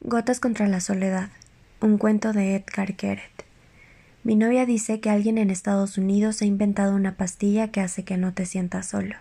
[0.00, 1.28] Gotas contra la soledad.
[1.80, 3.44] Un cuento de Edgar Keret.
[4.22, 8.16] Mi novia dice que alguien en Estados Unidos ha inventado una pastilla que hace que
[8.16, 9.16] no te sientas solo.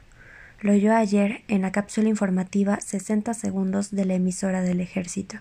[0.62, 5.38] Lo oyó ayer en la cápsula informativa 60 segundos de la emisora del ejército,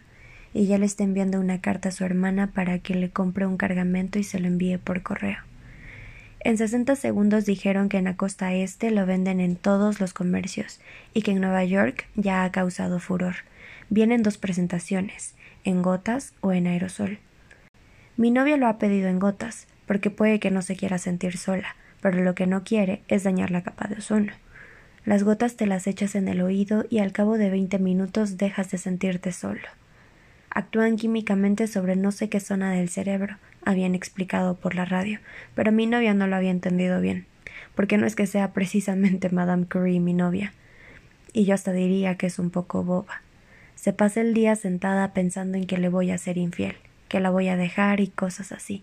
[0.54, 3.58] y ya le está enviando una carta a su hermana para que le compre un
[3.58, 5.38] cargamento y se lo envíe por correo.
[6.40, 10.80] En 60 segundos dijeron que en la costa este lo venden en todos los comercios
[11.12, 13.34] y que en Nueva York ya ha causado furor
[13.88, 17.18] Vienen dos presentaciones, en gotas o en aerosol.
[18.16, 21.76] Mi novia lo ha pedido en gotas, porque puede que no se quiera sentir sola,
[22.00, 24.32] pero lo que no quiere es dañar la capa de ozono.
[25.04, 28.70] Las gotas te las echas en el oído y al cabo de veinte minutos dejas
[28.72, 29.60] de sentirte solo.
[30.50, 35.20] Actúan químicamente sobre no sé qué zona del cerebro, habían explicado por la radio,
[35.54, 37.26] pero mi novia no lo había entendido bien,
[37.74, 40.52] porque no es que sea precisamente Madame Curie mi novia.
[41.32, 43.20] Y yo hasta diría que es un poco boba.
[43.86, 46.74] Se pasa el día sentada pensando en que le voy a ser infiel,
[47.08, 48.82] que la voy a dejar y cosas así.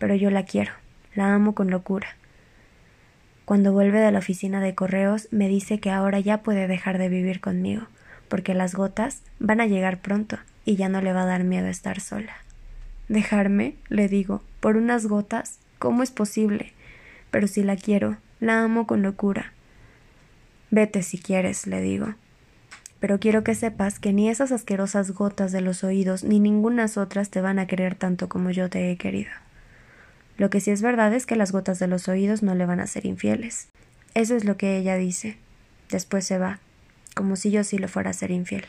[0.00, 0.72] Pero yo la quiero,
[1.14, 2.16] la amo con locura.
[3.44, 7.08] Cuando vuelve de la oficina de correos me dice que ahora ya puede dejar de
[7.08, 7.86] vivir conmigo,
[8.28, 11.68] porque las gotas van a llegar pronto y ya no le va a dar miedo
[11.68, 12.34] estar sola.
[13.06, 13.76] ¿Dejarme?
[13.88, 15.60] le digo, por unas gotas.
[15.78, 16.72] ¿Cómo es posible?
[17.30, 19.52] Pero si la quiero, la amo con locura.
[20.72, 22.16] Vete si quieres, le digo
[23.00, 27.30] pero quiero que sepas que ni esas asquerosas gotas de los oídos ni ningunas otras
[27.30, 29.30] te van a querer tanto como yo te he querido.
[30.36, 32.80] Lo que sí es verdad es que las gotas de los oídos no le van
[32.80, 33.68] a ser infieles.
[34.14, 35.36] Eso es lo que ella dice.
[35.90, 36.60] Después se va,
[37.14, 38.66] como si yo sí le fuera a ser infiel.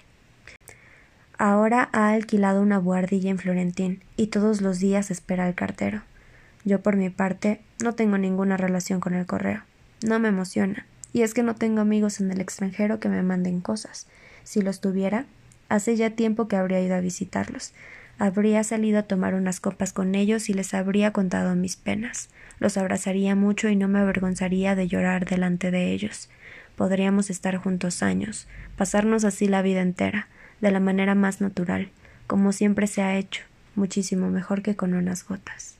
[1.37, 6.03] Ahora ha alquilado una buhardilla en Florentín y todos los días espera al cartero.
[6.63, 9.63] Yo por mi parte no tengo ninguna relación con el correo.
[10.05, 10.85] No me emociona.
[11.13, 14.07] Y es que no tengo amigos en el extranjero que me manden cosas.
[14.43, 15.25] Si los tuviera,
[15.69, 17.73] hace ya tiempo que habría ido a visitarlos.
[18.17, 22.29] Habría salido a tomar unas copas con ellos y les habría contado mis penas.
[22.59, 26.29] Los abrazaría mucho y no me avergonzaría de llorar delante de ellos.
[26.75, 30.27] Podríamos estar juntos años, pasarnos así la vida entera,
[30.61, 31.89] de la manera más natural,
[32.27, 33.43] como siempre se ha hecho,
[33.75, 35.75] muchísimo mejor que con unas gotas.